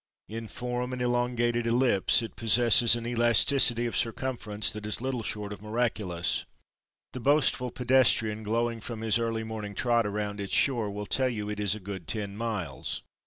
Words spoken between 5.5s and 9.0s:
of miraculous. The boastful pedestrian, glowing